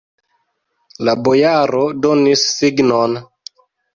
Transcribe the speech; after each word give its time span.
La 1.09 1.13
bojaro 1.27 1.83
donis 2.05 2.47
signon. 2.55 3.15